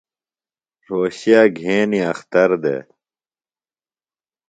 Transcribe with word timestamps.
رھوشے 0.85 1.39
گھینیۡ 1.57 2.07
اختر 2.11 2.49
دےۡ۔ 2.63 2.83